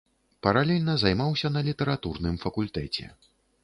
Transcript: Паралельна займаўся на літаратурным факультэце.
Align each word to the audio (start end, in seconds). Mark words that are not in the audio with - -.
Паралельна 0.47 0.95
займаўся 1.03 1.53
на 1.55 1.65
літаратурным 1.71 2.43
факультэце. 2.49 3.17